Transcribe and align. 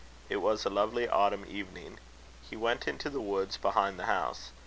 It 0.29 0.37
was 0.37 0.65
a 0.65 0.69
lovely 0.71 1.07
autumn 1.07 1.45
evening. 1.47 1.99
He 2.49 2.57
went 2.57 2.87
into 2.87 3.07
the 3.07 3.21
woods 3.21 3.55
behind 3.57 3.99
the 3.99 4.07
house. 4.07 4.49